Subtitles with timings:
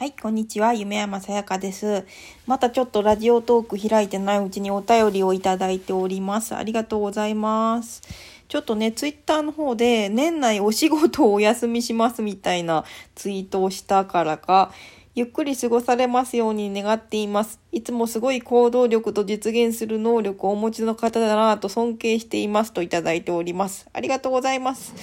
[0.00, 0.72] はい、こんにちは。
[0.72, 2.06] 夢山さやかです。
[2.46, 6.56] またちょっとラジオトーク開いてないうちにお便りをいただいております。
[6.56, 8.00] ありがとうございます。
[8.48, 14.72] ちょっとね、ツイッターの方で年内お仕事をお休みしますみたいなツイートをしたからか、
[15.14, 17.60] ゆっくり過ごされますように願っています。
[17.70, 23.86] いつもすごい行動力と実現する能力をお持ちの方だなと尊敬していますといただいております。
[23.92, 24.94] ありがとうございます。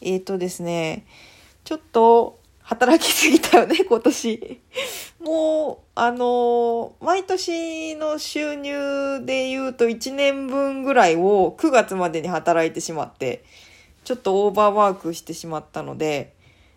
[0.00, 1.04] えっ、ー、とですね、
[1.64, 2.39] ちょっと
[2.70, 4.60] 働きすぎたよね、今年。
[5.18, 13.42] もう、あの、毎年の収入で言うと1年分ぐらいを9月までに働いてしまって、
[14.04, 16.36] ちょっとオーバーワークしてしまったので、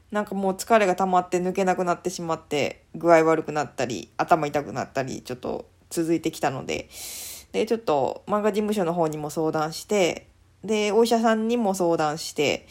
[0.09, 6.89] なんかもう疲れが溜まって抜けなくなってしまって、具合悪くなったり、頭痛くなったり、ちょっと続いてきたので、
[7.51, 10.25] で、ちょっと漫画事務所の方にも相談して、
[10.63, 12.65] で、お医者さんにも相談して、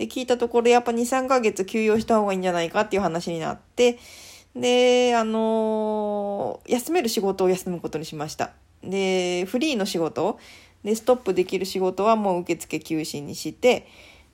[0.00, 3.98] で、聞いたところやっぱ2、3ヶ月休養した方がいいんじゃないかっていう話になって、
[4.56, 8.52] で、あのー、休める仕事を休むことにしました。
[8.82, 10.38] で、フリーの仕事
[10.84, 13.86] で、ストップできる仕事はもう受付休止にして、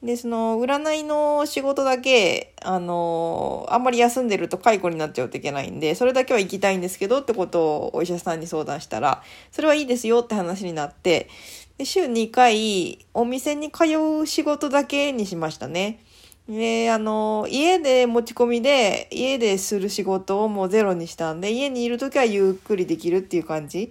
[0.07, 11.29] で、その、占いの仕事だけ、あの、あんまり休んでると解雇になっちゃうといけないんで、それだけは行きたいんですけどってことをお医者さんに相談したら、それはいいですよって話になって、
[11.77, 13.85] で週2回、お店に通
[14.23, 15.99] う仕事だけにしましたね。
[16.49, 23.91] で、あの、家で持ち込みで、家でする仕事をもうゼロにしたんで、家にいるときはゆっくりできるっていう感じ。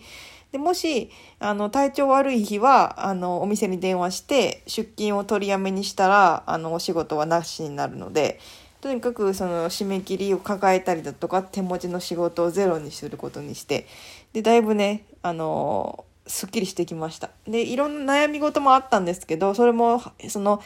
[0.56, 8.40] で、もし、あの、体調悪い日は、あの、お店に電話して、出勤を取りやめにしたら、あの、お仕事はなしになるので、
[8.80, 13.86] とにかく、その、締め切りを抱えたりだとか、手持ちの仕事をゼロにすることにして、
[14.32, 17.32] で、だいぶね、あの、すっきりしてきました。
[17.46, 20.62] で、いろんな悩み事もあったんですけど、それも、その、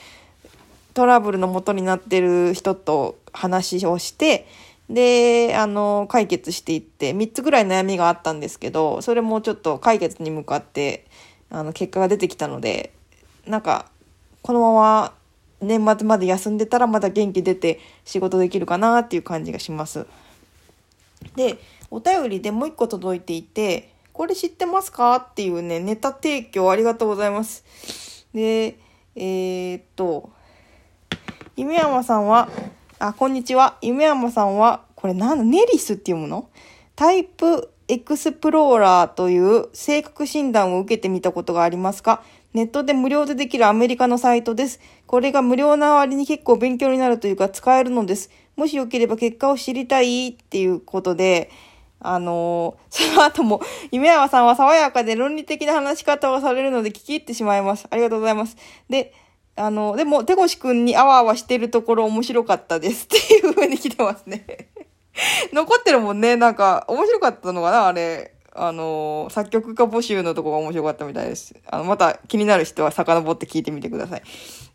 [0.93, 4.45] トラブルの元になってる人と話をして、
[4.89, 11.05] で、あの、解決していって、3つぐらい悩みがあったんですけど、それもちょっと解決に向かって、
[11.49, 12.91] あの、結果が出てきたので、
[13.45, 13.85] なんか、
[14.41, 15.13] このまま
[15.61, 20.07] 年末まで休んでたらまだ元気出て仕事できるかなっていう感じがします。
[21.35, 21.59] で、
[21.91, 28.25] お便りでもう一個届いていて、これ知ってますかっていうね、ネタ提供ありがとうございます。
[28.33, 28.77] で、
[29.15, 30.29] えー、っと、
[31.55, 32.49] 夢山さんは、
[32.99, 33.77] あ、こんにちは。
[33.81, 36.49] 夢山さんは、これなんネリスっていうもの？
[36.97, 42.21] タイプエクスプローラーという性格診断を受けてみたことがありますか？
[42.53, 44.81] ネットで無料でできるアメリカのサイトです。
[45.07, 48.29] これが無料な割に結構勉強になるというか使えるのです。
[48.57, 51.49] もしよければ結果を知りたいっていうことで、
[52.01, 53.61] あのー、 その後も、
[53.91, 57.87] 夢山さんは爽やかで論理的な話し方をされるので聞き入ってしまいます。
[57.89, 58.57] ありがとうございます。
[58.89, 59.13] で、
[59.55, 64.45] あの、でも、手越くんにあわあわしてるところ面白かったですっていう風に来てますね。
[65.53, 66.35] 残ってるもんね。
[66.35, 67.87] なんか、面白かったのかな？
[67.87, 68.33] あれ。
[68.51, 71.55] あの、作曲家募集のとこが面白かったみたいです。
[71.67, 74.23] あの、また気になる人は遡って聞いてみてください。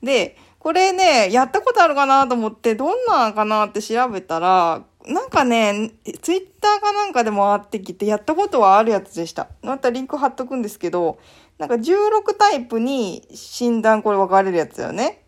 [0.02, 5.90] で、これね、やったことあるかなと思って、どんなんかなって調べたら、なんかね、
[6.22, 9.48] ツイッターかなんかでも回ってきて、やったことはあるやつでした。
[9.62, 11.18] またリンク貼っとくんですけど、
[11.58, 15.24] なんか16タイプに診断これ分かれるやつだよね。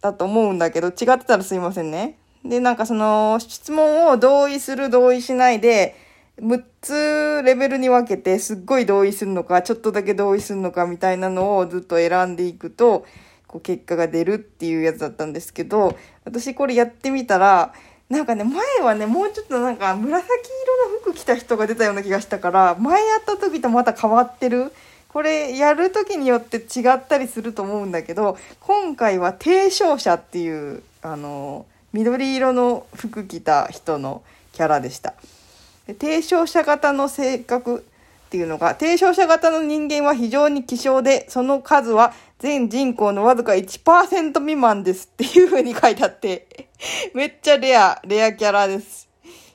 [0.00, 2.18] だと思うんだけど、違ってたらすいませんね。
[2.44, 5.96] で、なんかその質問を同意する同意しないで、
[6.40, 13.06] 6つレベルに分けて、すっごい同意するのか、ちょっとだけ同意するのかみたいなのをずっと選んでいくと、
[13.46, 17.72] こう結果が出るっていうやつだったんですけど、私これやってみたら、
[18.08, 20.26] なんかね、前はね、もうちょっとなんか紫
[20.82, 24.72] 色の服着た人が出たような気がしたから、前やった時とまた変わってる。
[25.08, 34.22] これやる時によって違ったりすると思うんだけど、今回は提唱者っていう、あの、緑色の服着た人の
[34.52, 35.14] キャラでした。
[35.86, 37.84] 提唱者型の性格
[38.26, 46.68] っていうのが、提唱者型の人間は非常に希少で、その数は全人口のわずか1%未満ですっていう風に書いてあって、
[47.14, 49.11] めっちゃレア、レアキャラです。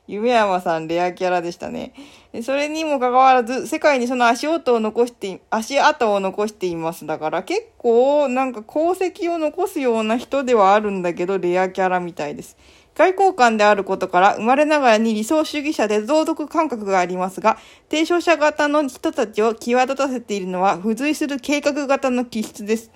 [0.07, 1.93] 夢山さんレアキャラでしたね。
[2.41, 7.05] それにもかかわらず、世界にその足音を残して、足跡を残しています。
[7.05, 12.57] だから結構なんか功績を残すような人ではあるんだけど、レアキャラみたいです。
[12.95, 17.57] 外交官であることから生まれながらに理想主義者で道徳感覚がありますが、
[17.91, 22.89] 提唱者型の人たちを際立たせているのは付随する計画型の気質です。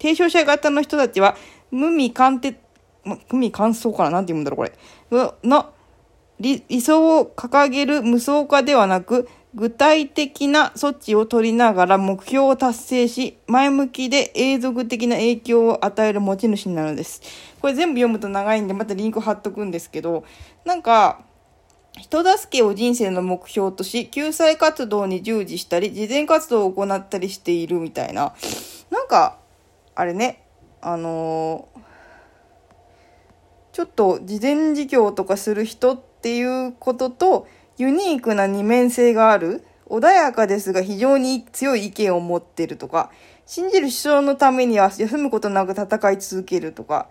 [0.00, 1.36] 提唱者型の人たちは、
[1.72, 2.58] 無味乾徹、
[3.04, 4.10] 無味乾燥かな？
[4.10, 4.72] なんて言うんだろう、これ。
[5.42, 5.72] の、
[6.40, 17.20] 理想を掲げる無双化ではなく、具体的な措置を取りながら目標を達成し、前向きで永続的な影響を与える持ち主になるのです。
[17.60, 20.24] これ全部読むと長いんで、またリンク貼っとくんですけど、
[20.64, 21.24] なんか、
[21.98, 28.32] 人助けを人生の目標とし、救済活動に従事したり、慈善活動を行ったりしているみたいな。
[28.88, 29.36] なんか、
[29.94, 30.42] あれね、
[30.80, 31.80] あのー、
[33.72, 37.46] ちょっと慈善事業とかする人ってっていうことと、
[37.78, 39.64] ユニークな二面性がある。
[39.88, 43.10] 穏やかですが非常に強い意見を持ってるとか、
[43.46, 47.08] 信じる主張のためには休むことなく戦い続けるとか、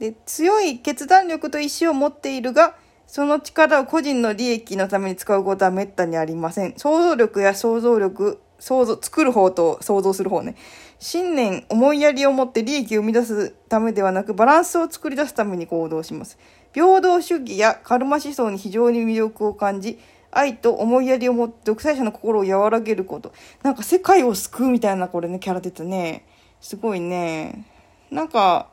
[0.00, 2.74] で強い決断力と意志を持っているが、
[3.06, 6.74] その力を個人の利益のために使うことは滅多にありません。
[6.78, 10.56] 想像力や想像力、想像、作る方と想像する方ね。
[10.98, 16.38] 信念、思いやりを持って利益を生み出すためではなく、バランスを作り出すために行動します。
[16.72, 19.98] 平等主義やカルマ思想に非常に魅力を感じ、
[20.30, 23.32] 愛と思いやりを持って独裁者の心を和らげること。
[23.62, 26.24] なんか世界を救うみたいなこれね、キャラ出てね。
[26.60, 27.66] すごいね。
[28.10, 28.68] なんか、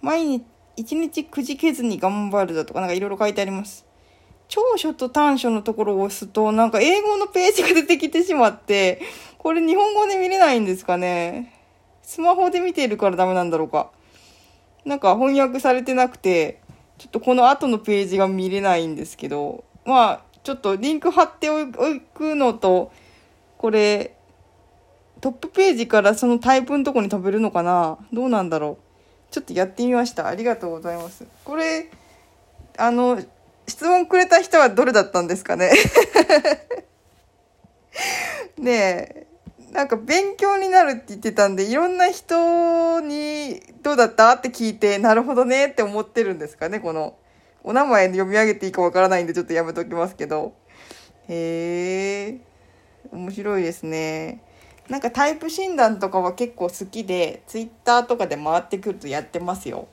[0.00, 0.44] 毎日、
[0.76, 3.84] 一日くじけずに頑張るだとか、なんかいろいろ書いてあります。
[4.48, 9.02] 長所と短所のところを押すと、なんか英語のページが出てきてしまって、
[9.38, 11.52] これ日本語で見れないんですかね。
[12.02, 13.90] スマホで見ているからダメなんだろうか。
[14.84, 16.60] なんか翻訳されてなくて、
[16.98, 21.66] ちょっとこの後のページが見れないんですけど、まあ、ちょっとリンク貼ってお
[22.14, 22.92] くのと、
[23.56, 24.14] これ、
[25.20, 27.98] トップページからそのタイプのとこに飛べるのかな？
[28.12, 28.78] どうなんだろ
[29.30, 29.32] う？
[29.32, 30.28] ちょっとやってみました。
[30.28, 31.26] ありがとうございます。
[31.44, 31.90] これ、
[32.76, 33.20] あの、
[33.66, 35.72] 質問くれた人はどれだったんですかね？
[38.58, 39.26] ねえ、
[39.72, 47.16] なんか勉強になるって言ってたんで、いろんな人にどうだったって聞いて、なるほどねって思ってるんですかね、この、
[47.62, 50.54] お名前読み上げていいかわからないんでちょっとやめときますけど。
[51.28, 52.38] へえ、
[53.12, 54.42] 面白いですね。
[54.88, 59.86] なんかタイプ診断とかは結構好きで、ツイッターとかで回ってくるとやってますよ。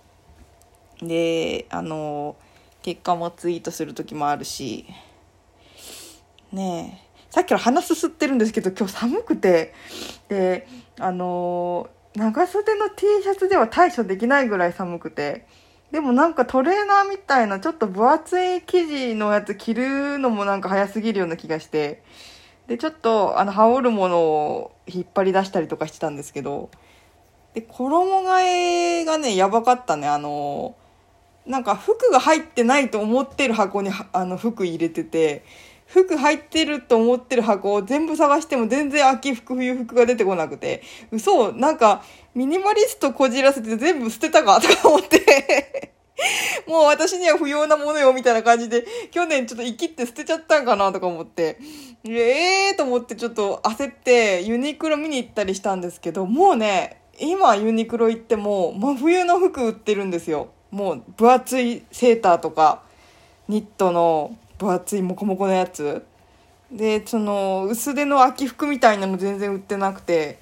[1.01, 2.38] で、あの、
[2.81, 4.86] 結果もツイートする時もあるし、
[6.54, 7.04] ねえ、
[7.35, 9.73] さっきから鼻すすってるんですけど、今日寒くて、
[10.29, 10.65] で、
[10.97, 15.45] あの、長袖の T シャツでは対処できないぐらい寒くて、
[15.91, 22.03] でもなんかトレーナーみたいなちょっと分厚い生地のやつ着るのもなんか早すぎるような気がして、
[22.67, 26.69] で、ちょっと、あの、羽織るものを引っ張り出したりとかしてたんですけど、
[27.53, 28.39] で、衣替
[29.01, 30.07] えがね、やばかったね。
[30.07, 30.77] あの、
[31.45, 35.43] なんか服が入ってないと思ってる箱に、あの、服入れてて、
[35.85, 41.51] 服入ってると思ってる箱を全部探しても全然秋服、冬服が出てこなくて、嘘。
[41.53, 42.03] なんか、
[42.33, 45.91] ミニマリストこじらせて全部捨てたかとか思って。
[46.67, 51.59] もう私には不要なものよみたいな感じで、去年ちょっと生きって捨てちゃったんかなとか思って、
[52.05, 60.49] ええーと思ってちょっと焦ってユニクロ見に行ったりしたんですけど、もうね、今ユニクロ行っても真冬の服売ってるんですよ。
[60.71, 62.83] もう分厚いセーターとか、
[63.47, 64.35] ニットの。
[64.57, 66.05] 分厚いモコモコのやつ。
[66.71, 70.39] で、その薄手の秋服みたいなの全然売ってなくて、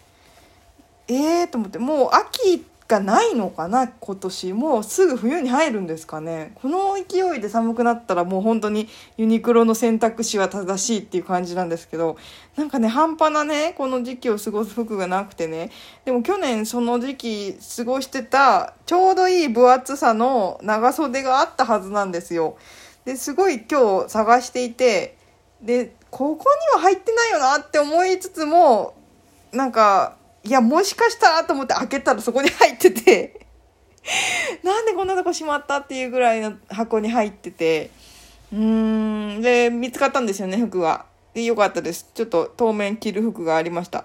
[1.07, 4.53] ええーと思って、もう秋がないのかな今年。
[4.53, 6.51] もうすぐ冬に入るんですかね。
[6.55, 8.87] この勢いで寒くなったらもう本当に
[9.17, 12.17] ユニクロの選択肢は正しいっていう感じなんですけど。
[12.55, 15.71] なんかね半端なねこの時期を過ごす服がなくてね。
[16.05, 22.57] でも去年その時期過ごしてたちょうどいい分厚さの長袖があったはずなんですよ。
[23.05, 25.17] ですごい今日探していて
[25.61, 28.95] でここには入ってないよなって思いつつも
[29.51, 33.47] なんかいや、もしかしたらと思って開けたらそこに入ってて
[34.61, 37.89] なんでこんなとこしまったっていうぐらいの箱に入ってて、
[38.51, 41.05] うーん、で、見つかったんですよね、服が。
[41.33, 42.09] で、よかったです。
[42.13, 44.03] ちょっと当面着る服がありました。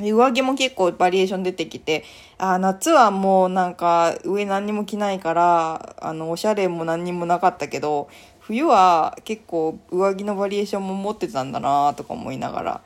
[0.00, 2.04] 上着も結構バリエーション出てきて、
[2.38, 12.80] あ夏はもうなんか上何にも着ないから、あの、おしゃれも何にもなかったけど、冬は結構上着のバリエーションも持ってたんだなとか思いながら、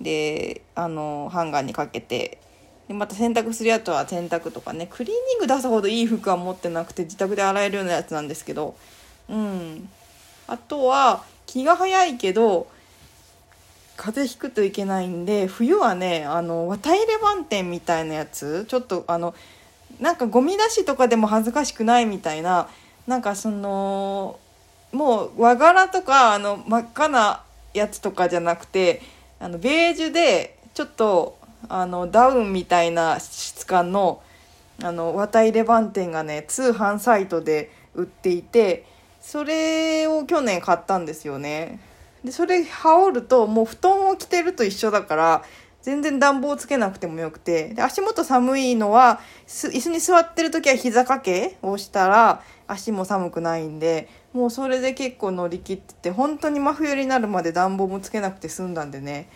[0.00, 2.38] であのハンガーにかけて
[2.86, 8.76] でまた洗濯するやつは洗濯とかねクリーニング出すほどいい服は持ってなくて自宅で洗えるようなやつなんですけど
[9.28, 9.88] うん。
[10.46, 12.68] あとは気が早いけど
[13.98, 19.34] 風邪ひくといけないんで冬はねあの綿入れ番店みたいなやつちょっとあの
[20.00, 22.68] なんかゴミ出しとかでも恥ずかしくないみたいな
[23.08, 24.38] なんかその
[24.92, 27.42] もう和柄とかあの真っ赤な
[27.74, 29.02] やつとかじゃなくて
[29.40, 31.36] あのベージュでちょっと
[31.68, 34.22] あのダウンみたいな質感の
[34.80, 38.86] あの綿入れ番店がね通販サイトで売っていて
[39.20, 41.80] それを去年買ったんですよね。
[42.28, 45.44] でそれ羽織るともう布団を着てると一緒だから
[45.80, 47.72] 全然暖房つけなくてもよくて。
[47.72, 59.30] で、足元寒いのは、椅子に座ってる時は膝掛けをしたら、足も寒くないんで、もうそれで結構乗り切ってて、本当に真冬になるまで暖房もつけなくて済んだんでね。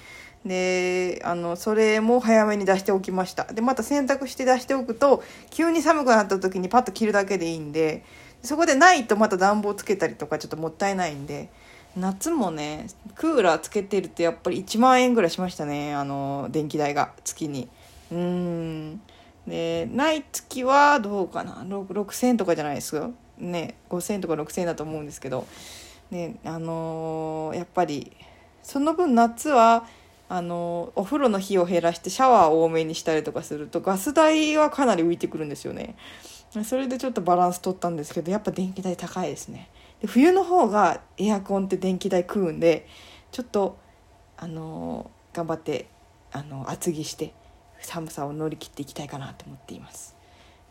[0.44, 3.44] で、あの、それも早めに出しておきました。
[3.44, 8.04] で、また洗濯して出しておくと、急に寒くなった時にパッと着るだけでいいんで、
[8.42, 11.48] そこでないとまた暖房つけたりとかちょっともったいないんで、
[11.96, 17.68] 夏もねクーラーつけてるとやっぱり1万円ぐらいしましたねあの電気代が月に。
[18.10, 19.00] うん。
[19.46, 25.46] でない月はどうかな？6000円とかじゃないですかね5000円とか6000円だと思うんですけど。
[26.10, 28.12] ねあのー、やっぱり
[28.62, 29.86] その分夏は
[30.28, 35.96] あのお風呂の日を減らしてシャワー多めにしたりとかするとガス代はかなり浮いてくるんですよね。
[36.64, 39.68] それでちょっとバランス取ったんですけどやっぱ電気代高いですね。
[40.02, 42.86] で冬の方がエアコンって電気代食うんで
[43.30, 43.78] ちょっと
[44.36, 45.86] あのー、頑張って
[46.32, 47.32] あの厚着して
[47.80, 50.16] 寒さを乗り切っていきたいかなと思っています。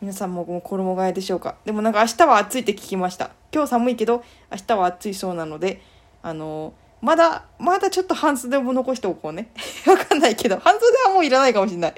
[0.00, 1.56] 皆さんももう衣替えでしょうか？
[1.64, 3.30] でもなんか明日は暑いって聞きました。
[3.52, 5.80] 今日寒いけど明日は暑いそうなので
[6.22, 9.50] あのー、まだまだちょっと半袖も残しておこうね。
[9.86, 11.94] わかんないけど半袖はもういらないかもしれない。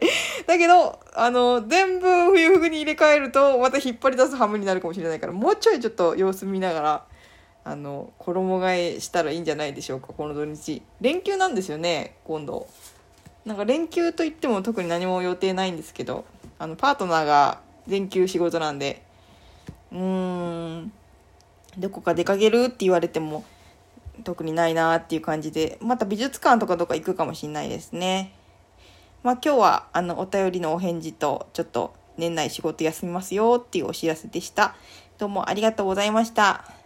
[0.46, 7.04] だけどあの全部冬服に入れ替えるとまた引っ張り出すハムになるかもしれないからもうちょいちょっと様子見ながら
[7.64, 10.82] あの衣替えしたらいいんじゃないでしょうかこの土日。
[11.00, 12.68] 連休なんですよね今度。
[13.44, 16.24] なんか連休といっても特に何も予定ないんですけど
[16.58, 19.02] あのパートナーが連休仕事なんで。
[19.92, 20.92] うーん。
[21.78, 23.44] どこか出かけるって言われても
[24.22, 28.32] 特にないなっていう感じでまた美術館とかどっか行くかもしれないですね。
[29.22, 34.76] まあ今日はあのお便りのお返事とちょっと年内仕事休みますよっていうお知らせでした。
[35.18, 36.83] どうもありがとうございました。